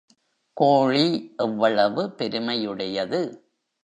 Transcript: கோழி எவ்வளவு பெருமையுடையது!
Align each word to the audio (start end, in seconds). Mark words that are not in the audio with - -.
கோழி 0.57 1.03
எவ்வளவு 1.37 2.09
பெருமையுடையது! 2.11 3.21